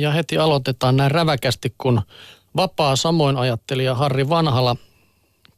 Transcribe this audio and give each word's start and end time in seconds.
Ja 0.00 0.12
heti 0.12 0.38
aloitetaan 0.38 0.96
näin 0.96 1.10
räväkästi, 1.10 1.74
kun 1.78 2.02
vapaa 2.56 2.96
samoin 2.96 3.36
ajattelija 3.36 3.94
Harri 3.94 4.28
Vanhala 4.28 4.76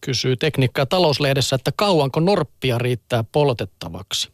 kysyy 0.01 0.37
tekniikka- 0.37 0.81
ja 0.81 0.87
talouslehdessä, 0.87 1.57
että 1.57 1.73
kauanko 1.77 2.21
norppia 2.21 2.79
riittää 2.79 3.25
poltettavaksi. 3.33 4.29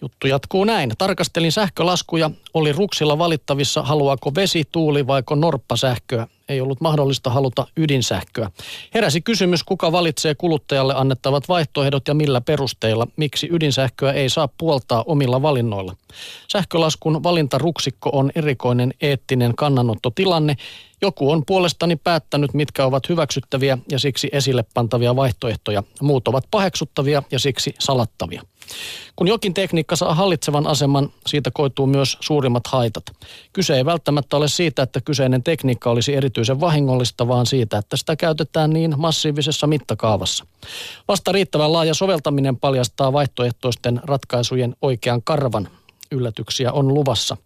Juttu 0.00 0.26
jatkuu 0.26 0.64
näin. 0.64 0.92
Tarkastelin 0.98 1.52
sähkölaskuja. 1.52 2.30
Oli 2.54 2.72
ruksilla 2.72 3.18
valittavissa, 3.18 3.82
haluaako 3.82 4.34
vesi, 4.34 4.64
tuuli 4.72 5.06
vaiko 5.06 5.34
norppasähköä. 5.34 6.26
Ei 6.52 6.60
ollut 6.60 6.80
mahdollista 6.80 7.30
haluta 7.30 7.66
ydinsähköä. 7.76 8.50
Heräsi 8.94 9.20
kysymys, 9.20 9.64
kuka 9.64 9.92
valitsee 9.92 10.34
kuluttajalle 10.34 10.94
annettavat 10.94 11.48
vaihtoehdot 11.48 12.08
ja 12.08 12.14
millä 12.14 12.40
perusteilla. 12.40 13.06
Miksi 13.16 13.48
ydinsähköä 13.52 14.12
ei 14.12 14.28
saa 14.28 14.48
puoltaa 14.58 15.04
omilla 15.06 15.42
valinnoilla. 15.42 15.96
Sähkölaskun 16.52 17.22
valintaruksikko 17.22 18.10
on 18.12 18.30
erikoinen 18.34 18.94
eettinen 19.00 19.54
kannanottotilanne. 19.56 20.56
Joku 21.02 21.30
on 21.30 21.42
puolestani 21.46 21.96
päättänyt, 21.96 22.54
mitkä 22.54 22.86
ovat 22.86 23.08
hyväksyttäviä 23.08 23.78
ja 23.90 23.98
siksi 23.98 24.28
esille 24.32 24.64
pantavia 24.74 25.16
vaihtoehtoja. 25.16 25.82
Muut 26.00 26.28
ovat 26.28 26.44
paheksuttavia 26.50 27.22
ja 27.30 27.38
siksi 27.38 27.74
salattavia. 27.78 28.42
Kun 29.16 29.28
jokin 29.28 29.54
tekniikka 29.54 29.96
saa 29.96 30.14
hallitsevan 30.14 30.66
aseman, 30.66 31.12
siitä 31.26 31.50
koituu 31.50 31.86
myös 31.86 32.18
suurimmat 32.20 32.66
haitat. 32.66 33.04
Kyse 33.52 33.76
ei 33.76 33.84
välttämättä 33.84 34.36
ole 34.36 34.48
siitä, 34.48 34.82
että 34.82 35.00
kyseinen 35.00 35.42
tekniikka 35.42 35.90
olisi 35.90 36.14
erityisen 36.14 36.60
vahingollista, 36.60 37.28
vaan 37.28 37.46
siitä, 37.46 37.78
että 37.78 37.96
sitä 37.96 38.16
käytetään 38.16 38.70
niin 38.70 38.94
massiivisessa 38.96 39.66
mittakaavassa. 39.66 40.46
Vasta 41.08 41.32
riittävän 41.32 41.72
laaja 41.72 41.94
soveltaminen 41.94 42.56
paljastaa 42.56 43.12
vaihtoehtoisten 43.12 44.00
ratkaisujen 44.04 44.76
oikean 44.82 45.22
karvan. 45.22 45.68
Yllätyksiä 46.10 46.72
on 46.72 46.94
luvassa. 46.94 47.36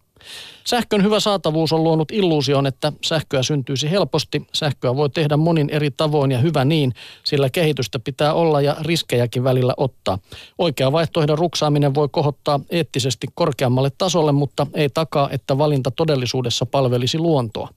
Sähkön 0.67 1.03
hyvä 1.03 1.19
saatavuus 1.19 1.73
on 1.73 1.83
luonut 1.83 2.11
illuusion, 2.11 2.67
että 2.67 2.93
sähköä 3.05 3.43
syntyisi 3.43 3.91
helposti. 3.91 4.47
Sähköä 4.53 4.95
voi 4.95 5.09
tehdä 5.09 5.37
monin 5.37 5.69
eri 5.69 5.91
tavoin 5.91 6.31
ja 6.31 6.39
hyvä 6.39 6.65
niin, 6.65 6.93
sillä 7.23 7.49
kehitystä 7.49 7.99
pitää 7.99 8.33
olla 8.33 8.61
ja 8.61 8.75
riskejäkin 8.81 9.43
välillä 9.43 9.73
ottaa. 9.77 10.19
Oikea 10.57 10.91
vaihtoehdon 10.91 11.37
ruksaaminen 11.37 11.95
voi 11.95 12.09
kohottaa 12.11 12.59
eettisesti 12.69 13.27
korkeammalle 13.35 13.91
tasolle, 13.97 14.31
mutta 14.31 14.67
ei 14.73 14.89
takaa, 14.89 15.29
että 15.31 15.57
valinta 15.57 15.91
todellisuudessa 15.91 16.65
palvelisi 16.65 17.17
luontoa. 17.17 17.69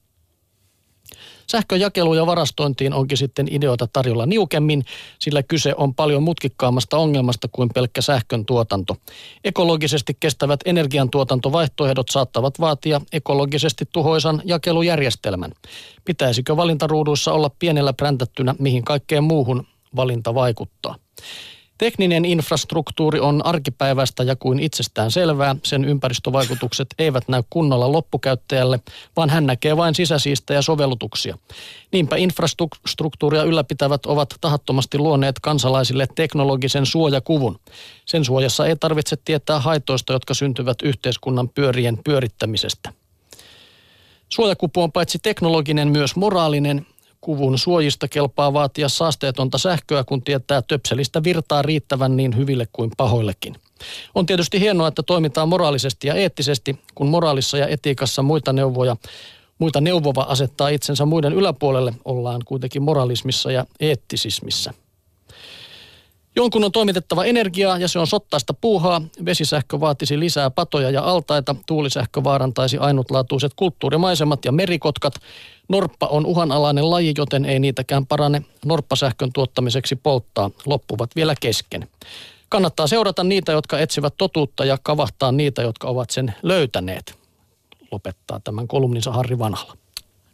Sähköjakeluun 1.50 2.16
ja 2.16 2.26
varastointiin 2.26 2.94
onkin 2.94 3.18
sitten 3.18 3.46
ideoita 3.50 3.88
tarjolla 3.92 4.26
niukemmin, 4.26 4.84
sillä 5.18 5.42
kyse 5.42 5.74
on 5.76 5.94
paljon 5.94 6.22
mutkikkaammasta 6.22 6.98
ongelmasta 6.98 7.48
kuin 7.52 7.68
pelkkä 7.74 8.00
sähkön 8.00 8.46
tuotanto. 8.46 8.96
Ekologisesti 9.44 10.16
kestävät 10.20 10.60
energiantuotantovaihtoehdot 10.64 12.08
saattavat 12.08 12.60
vaatia 12.60 13.00
ekologisesti 13.12 13.84
tuhoisan 13.92 14.42
jakelujärjestelmän. 14.44 15.52
Pitäisikö 16.04 16.56
valintaruuduissa 16.56 17.32
olla 17.32 17.50
pienellä 17.58 17.92
präntättynä, 17.92 18.54
mihin 18.58 18.84
kaikkeen 18.84 19.24
muuhun 19.24 19.66
valinta 19.96 20.34
vaikuttaa? 20.34 20.94
Tekninen 21.80 22.24
infrastruktuuri 22.24 23.20
on 23.20 23.46
arkipäiväistä 23.46 24.22
ja 24.22 24.36
kuin 24.36 24.58
itsestään 24.58 25.10
selvää, 25.10 25.56
sen 25.62 25.84
ympäristövaikutukset 25.84 26.86
eivät 26.98 27.28
näy 27.28 27.42
kunnolla 27.50 27.92
loppukäyttäjälle, 27.92 28.80
vaan 29.16 29.30
hän 29.30 29.46
näkee 29.46 29.76
vain 29.76 29.94
sisäsiistä 29.94 30.54
ja 30.54 30.62
sovellutuksia. 30.62 31.38
Niinpä 31.92 32.16
infrastruktuuria 32.16 33.42
ylläpitävät 33.42 34.06
ovat 34.06 34.34
tahattomasti 34.40 34.98
luoneet 34.98 35.40
kansalaisille 35.40 36.06
teknologisen 36.14 36.86
suojakuvun. 36.86 37.60
Sen 38.06 38.24
suojassa 38.24 38.66
ei 38.66 38.76
tarvitse 38.76 39.16
tietää 39.24 39.60
haitoista, 39.60 40.12
jotka 40.12 40.34
syntyvät 40.34 40.82
yhteiskunnan 40.82 41.48
pyörien 41.48 41.98
pyörittämisestä. 42.04 42.92
Suojakupu 44.28 44.82
on 44.82 44.92
paitsi 44.92 45.18
teknologinen 45.22 45.88
myös 45.88 46.16
moraalinen 46.16 46.86
kuvun 47.20 47.58
suojista 47.58 48.08
kelpaa 48.08 48.52
vaatia 48.52 48.88
saasteetonta 48.88 49.58
sähköä, 49.58 50.04
kun 50.04 50.22
tietää 50.22 50.62
töpselistä 50.62 51.25
virtaa 51.25 51.62
riittävän 51.62 52.16
niin 52.16 52.36
hyville 52.36 52.66
kuin 52.72 52.91
pahoillekin. 52.97 53.56
On 54.14 54.26
tietysti 54.26 54.60
hienoa, 54.60 54.88
että 54.88 55.03
toimitaan 55.03 55.48
moraalisesti 55.48 56.08
ja 56.08 56.14
eettisesti, 56.14 56.78
kun 56.94 57.08
moraalissa 57.08 57.58
ja 57.58 57.66
etiikassa 57.66 58.22
muita 58.22 58.53
neuvoja 58.53 58.97
muita 59.60 59.81
neuvova 59.81 60.22
asettaa 60.22 60.69
itsensä 60.69 61.06
muiden 61.06 61.32
yläpuolelle, 61.32 61.94
ollaan 62.04 62.41
kuitenkin 62.44 62.82
moralismissa 62.82 63.52
ja 63.52 63.66
eettisismissä. 63.81 64.75
Jonkun 66.36 66.64
on 66.64 66.72
toimitettava 66.72 67.24
energiaa 67.24 67.78
ja 67.78 67.88
se 67.88 67.98
on 67.98 68.06
sottaista 68.06 68.54
puuhaa. 68.54 69.02
Vesisähkö 69.24 69.80
vaatisi 69.80 70.18
lisää 70.18 70.50
patoja 70.50 70.91
ja 70.91 71.02
altaita. 71.02 71.56
Tuulisähkö 71.66 72.24
vaarantaisi 72.24 72.78
ainutlaatuiset 72.78 73.52
kulttuurimaisemat 73.56 74.44
ja 74.44 74.52
merikotkat. 74.52 75.14
Norppa 75.69 76.06
on 76.06 76.26
uhanalainen 76.26 76.90
laji, 76.90 77.14
joten 77.16 77.44
ei 77.44 77.58
niitäkään 77.58 78.06
parane 78.06 78.42
norppasähkön 78.64 79.32
tuottamiseksi 79.32 79.96
polttaa. 79.96 80.50
Loppuvat 80.66 81.16
vielä 81.16 81.34
kesken. 81.40 81.88
Kannattaa 82.48 82.86
seurata 82.86 83.24
niitä, 83.24 83.52
jotka 83.52 83.78
etsivät 83.78 84.14
totuutta 84.19 84.64
ja 84.64 84.78
kavahtaa 84.82 85.32
niitä, 85.32 85.62
jotka 85.62 85.88
ovat 85.88 86.10
sen 86.10 86.34
löytäneet. 86.42 87.19
Lopettaa 87.90 88.40
tämän 88.44 88.69
kolumninsa 88.69 89.12
Harri 89.12 89.38
Vanhala. 89.38 89.76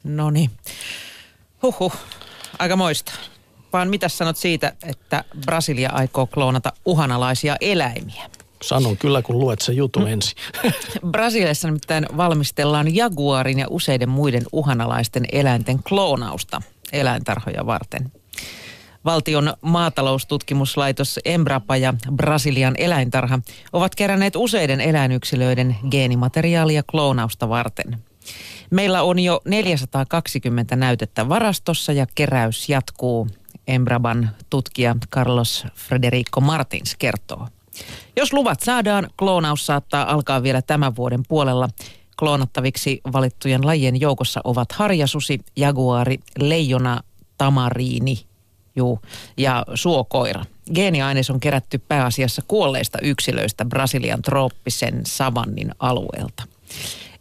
No 0.04 0.30
niin. 0.30 0.50
Huhhuh. 1.62 1.92
Aika 2.58 2.76
moista 2.76 3.12
vaan 3.72 3.88
mitä 3.88 4.08
sanot 4.08 4.36
siitä, 4.36 4.72
että 4.82 5.24
Brasilia 5.46 5.90
aikoo 5.90 6.26
kloonata 6.26 6.72
uhanalaisia 6.84 7.56
eläimiä? 7.60 8.30
Sanon 8.62 8.96
kyllä, 8.96 9.22
kun 9.22 9.38
luet 9.38 9.60
sen 9.60 9.76
jutun 9.76 10.02
mm. 10.02 10.08
ensin. 10.08 10.36
Brasiliassa 11.12 11.68
nimittäin 11.68 12.06
valmistellaan 12.16 12.94
jaguarin 12.94 13.58
ja 13.58 13.66
useiden 13.70 14.08
muiden 14.08 14.42
uhanalaisten 14.52 15.24
eläinten 15.32 15.82
kloonausta 15.82 16.62
eläintarhoja 16.92 17.66
varten. 17.66 18.12
Valtion 19.04 19.54
maataloustutkimuslaitos 19.60 21.20
Embrapa 21.24 21.76
ja 21.76 21.94
Brasilian 22.12 22.74
eläintarha 22.78 23.38
ovat 23.72 23.94
keränneet 23.94 24.36
useiden 24.36 24.80
eläinyksilöiden 24.80 25.76
geenimateriaalia 25.90 26.82
kloonausta 26.82 27.48
varten. 27.48 27.98
Meillä 28.70 29.02
on 29.02 29.18
jo 29.18 29.40
420 29.44 30.76
näytettä 30.76 31.28
varastossa 31.28 31.92
ja 31.92 32.06
keräys 32.14 32.68
jatkuu 32.68 33.28
Embraban 33.66 34.30
tutkija 34.50 34.96
Carlos 35.10 35.66
Frederico 35.74 36.40
Martins 36.40 36.94
kertoo. 36.98 37.48
Jos 38.16 38.32
luvat 38.32 38.60
saadaan, 38.60 39.10
kloonaus 39.16 39.66
saattaa 39.66 40.12
alkaa 40.12 40.42
vielä 40.42 40.62
tämän 40.62 40.96
vuoden 40.96 41.22
puolella. 41.28 41.68
Kloonattaviksi 42.18 43.00
valittujen 43.12 43.66
lajien 43.66 44.00
joukossa 44.00 44.40
ovat 44.44 44.72
harjasusi, 44.72 45.40
jaguari, 45.56 46.18
leijona, 46.38 47.00
tamariini 47.38 48.26
juu, 48.76 49.00
ja 49.36 49.64
suokoira. 49.74 50.44
Geeniaines 50.74 51.30
on 51.30 51.40
kerätty 51.40 51.78
pääasiassa 51.78 52.42
kuolleista 52.48 52.98
yksilöistä 53.02 53.64
Brasilian 53.64 54.22
trooppisen 54.22 55.00
savannin 55.06 55.70
alueelta. 55.78 56.42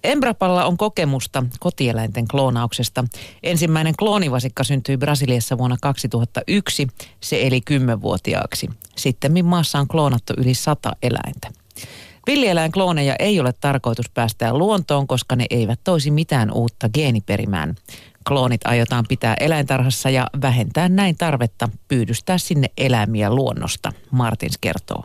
Embrapalla 0.05 0.65
on 0.65 0.77
kokemusta 0.77 1.43
kotieläinten 1.59 2.27
kloonauksesta. 2.27 3.05
Ensimmäinen 3.43 3.93
kloonivasikka 3.99 4.63
syntyi 4.63 4.97
Brasiliassa 4.97 5.57
vuonna 5.57 5.77
2001. 5.81 6.87
Se 7.21 7.47
eli 7.47 7.61
kymmenvuotiaaksi. 7.61 8.69
Sitten 8.95 9.45
maassa 9.45 9.79
on 9.79 9.87
kloonattu 9.87 10.33
yli 10.37 10.53
sata 10.53 10.91
eläintä. 11.01 11.51
Villieläinklooneja 12.27 13.15
ei 13.19 13.39
ole 13.39 13.53
tarkoitus 13.61 14.09
päästää 14.09 14.53
luontoon, 14.53 15.07
koska 15.07 15.35
ne 15.35 15.45
eivät 15.49 15.79
toisi 15.83 16.11
mitään 16.11 16.51
uutta 16.51 16.89
geeniperimään. 16.89 17.75
Kloonit 18.27 18.61
aiotaan 18.67 19.05
pitää 19.09 19.35
eläintarhassa 19.39 20.09
ja 20.09 20.27
vähentää 20.41 20.89
näin 20.89 21.17
tarvetta 21.17 21.69
pyydystää 21.87 22.37
sinne 22.37 22.67
eläimiä 22.77 23.29
luonnosta, 23.29 23.91
Martins 24.11 24.57
kertoo. 24.57 25.03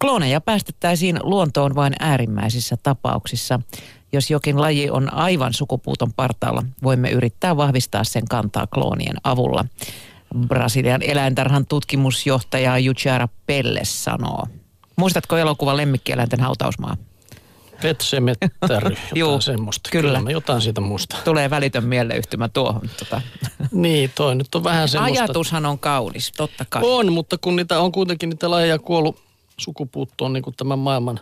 Klooneja 0.00 0.40
päästettäisiin 0.40 1.18
luontoon 1.22 1.74
vain 1.74 1.92
äärimmäisissä 2.00 2.76
tapauksissa. 2.82 3.60
Jos 4.12 4.30
jokin 4.30 4.60
laji 4.60 4.90
on 4.90 5.14
aivan 5.14 5.52
sukupuuton 5.52 6.12
partaalla, 6.12 6.62
voimme 6.82 7.10
yrittää 7.10 7.56
vahvistaa 7.56 8.04
sen 8.04 8.24
kantaa 8.28 8.66
kloonien 8.66 9.16
avulla. 9.24 9.64
Brasilian 10.48 11.02
eläintarhan 11.02 11.66
tutkimusjohtaja 11.66 12.78
Juchara 12.78 13.28
Pelle 13.46 13.80
sanoo. 13.82 14.46
Muistatko 14.96 15.36
elokuvan 15.36 15.76
Lemmikkieläinten 15.76 16.40
hautausmaa? 16.40 16.96
Pet 17.82 18.00
Semettäry, 18.00 18.96
jotain 19.14 19.42
semmoista. 19.42 19.90
Kyllä. 19.90 20.08
kyllä. 20.08 20.20
Mä 20.20 20.30
jotain 20.30 20.60
siitä 20.62 20.80
muista. 20.80 21.16
Tulee 21.24 21.50
välitön 21.50 21.84
mieleyhtymä 21.84 22.48
tuohon. 22.48 22.90
Tota. 22.98 23.22
niin, 23.72 24.10
toi 24.14 24.34
nyt 24.34 24.54
on 24.54 24.64
vähän 24.64 24.88
semmoista. 24.88 25.22
Ajatushan 25.22 25.66
on 25.66 25.78
kaunis, 25.78 26.32
totta 26.36 26.64
kai. 26.68 26.82
On, 26.84 27.12
mutta 27.12 27.38
kun 27.38 27.56
niitä 27.56 27.80
on 27.80 27.92
kuitenkin 27.92 28.28
niitä 28.28 28.50
lajeja 28.50 28.78
kuollut 28.78 29.16
sukupuuttoon 29.58 30.32
niin 30.32 30.42
kuin 30.42 30.56
tämän 30.56 30.78
maailman 30.78 31.20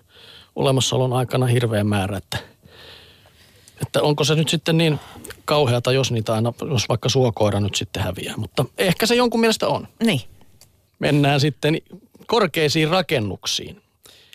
olemassaolon 0.56 1.12
aikana 1.12 1.46
hirveä 1.46 1.84
määrä, 1.84 2.16
että– 2.16 2.38
että 3.86 4.02
onko 4.02 4.24
se 4.24 4.34
nyt 4.34 4.48
sitten 4.48 4.78
niin 4.78 5.00
kauheata, 5.44 5.92
jos 5.92 6.12
niitä 6.12 6.34
aina, 6.34 6.52
jos 6.70 6.88
vaikka 6.88 7.08
suokoira 7.08 7.60
nyt 7.60 7.74
sitten 7.74 8.02
häviää. 8.02 8.36
Mutta 8.36 8.64
ehkä 8.78 9.06
se 9.06 9.14
jonkun 9.14 9.40
mielestä 9.40 9.68
on. 9.68 9.88
Niin. 10.02 10.20
Mennään 10.98 11.40
sitten 11.40 11.78
korkeisiin 12.26 12.88
rakennuksiin. 12.88 13.83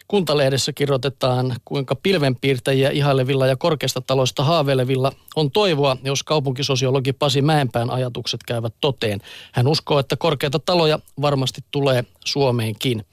Kuntalehdessä 0.10 0.74
kirjoitetaan, 0.74 1.56
kuinka 1.66 1.96
pilvenpiirtäjiä 1.96 2.90
ihailevilla 2.90 3.48
ja 3.48 3.56
korkeista 3.56 4.02
taloista 4.02 4.44
haaveilevilla 4.44 5.12
on 5.36 5.52
toivoa, 5.52 5.98
jos 6.04 6.24
kaupunkisosiologi 6.24 7.14
Pasi 7.14 7.42
Mäenpään 7.42 7.90
ajatukset 7.90 8.40
käyvät 8.44 8.74
toteen. 8.82 9.22
Hän 9.52 9.68
uskoo, 9.68 10.00
että 10.00 10.16
korkeita 10.16 10.60
taloja 10.60 11.00
varmasti 11.22 11.62
tulee 11.72 12.04
Suomeenkin. 12.26 13.06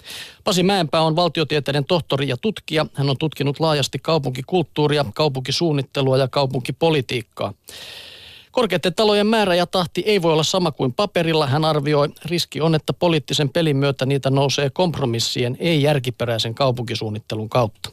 Pasi 0.45 0.63
Mäenpää 0.63 1.03
on 1.03 1.17
valtiotieteiden 1.17 1.85
tohtori 1.85 2.29
ja 2.29 2.37
tutkija. 2.37 2.87
Hän 2.95 3.11
on 3.11 3.19
tutkinut 3.19 3.61
laajasti 3.61 3.99
kaupunkikulttuuria, 3.99 5.05
kaupunkisuunnittelua 5.15 6.19
ja 6.19 6.29
kaupunkipolitiikkaa. 6.29 7.55
Korkeiden 8.57 8.95
talojen 8.95 9.27
määrä 9.27 9.55
ja 9.55 9.67
tahti 9.67 10.03
ei 10.07 10.23
voi 10.23 10.33
olla 10.33 10.43
sama 10.43 10.73
kuin 10.73 10.93
paperilla. 10.93 11.47
Hän 11.47 11.65
arvioi, 11.65 12.09
riski 12.25 12.61
on, 12.61 12.75
että 12.75 12.93
poliittisen 12.93 13.49
pelin 13.49 13.77
myötä 13.77 14.07
niitä 14.07 14.31
nousee 14.31 14.71
kompromissien, 14.71 15.57
ei 15.61 15.83
järkiperäisen 15.83 16.55
kaupunkisuunnittelun 16.55 17.49
kautta. 17.49 17.91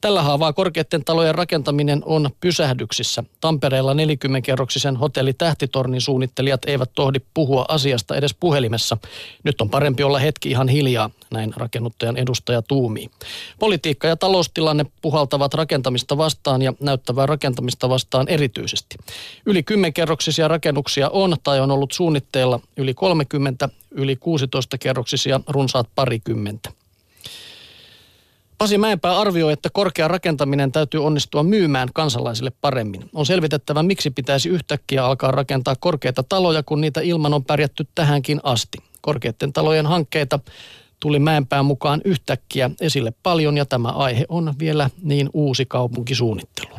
Tällä 0.00 0.22
haavaa 0.22 0.52
korkeiden 0.52 1.04
talojen 1.04 1.34
rakentaminen 1.34 2.02
on 2.04 2.30
pysähdyksissä. 2.40 3.24
Tampereella 3.40 3.94
40-kerroksisen 3.94 4.96
hotelli 4.96 5.32
Tähtitornin 5.32 6.00
suunnittelijat 6.00 6.64
eivät 6.66 6.90
tohdi 6.94 7.18
puhua 7.34 7.64
asiasta 7.68 8.16
edes 8.16 8.34
puhelimessa. 8.34 8.96
Nyt 9.44 9.60
on 9.60 9.70
parempi 9.70 10.02
olla 10.02 10.18
hetki 10.18 10.50
ihan 10.50 10.68
hiljaa, 10.68 11.10
näin 11.30 11.52
rakennuttajan 11.56 12.16
edustaja 12.16 12.62
tuumii. 12.62 13.10
Politiikka 13.58 14.08
ja 14.08 14.16
taloustilanne 14.16 14.86
puhaltavat 15.02 15.54
rakentamista 15.54 16.18
vastaan 16.18 16.62
ja 16.62 16.72
näyttävää 16.80 17.26
rakentamista 17.26 17.88
vastaan 17.88 18.28
erityisesti. 18.28 18.96
Yli 19.46 19.64
10-kerroksisia 19.70 20.48
rakennuksia 20.48 21.10
on 21.10 21.36
tai 21.42 21.60
on 21.60 21.70
ollut 21.70 21.92
suunnitteilla 21.92 22.60
yli 22.76 22.94
30, 22.94 23.68
yli 23.90 24.14
16-kerroksisia 24.14 25.40
runsaat 25.48 25.88
parikymmentä. 25.94 26.79
Pasi 28.60 28.78
Mäenpää 28.78 29.18
arvioi, 29.18 29.52
että 29.52 29.68
korkea 29.72 30.08
rakentaminen 30.08 30.72
täytyy 30.72 31.04
onnistua 31.04 31.42
myymään 31.42 31.88
kansalaisille 31.94 32.52
paremmin. 32.60 33.10
On 33.14 33.26
selvitettävä, 33.26 33.82
miksi 33.82 34.10
pitäisi 34.10 34.48
yhtäkkiä 34.48 35.04
alkaa 35.04 35.30
rakentaa 35.30 35.76
korkeita 35.80 36.22
taloja, 36.22 36.62
kun 36.62 36.80
niitä 36.80 37.00
ilman 37.00 37.34
on 37.34 37.44
pärjätty 37.44 37.86
tähänkin 37.94 38.40
asti. 38.42 38.78
Korkeiden 39.00 39.52
talojen 39.52 39.86
hankkeita 39.86 40.38
tuli 41.00 41.18
Mäenpään 41.18 41.64
mukaan 41.64 42.00
yhtäkkiä 42.04 42.70
esille 42.80 43.12
paljon 43.22 43.56
ja 43.56 43.66
tämä 43.66 43.88
aihe 43.88 44.24
on 44.28 44.54
vielä 44.58 44.90
niin 45.02 45.30
uusi 45.32 45.66
kaupunkisuunnittelu. 45.66 46.69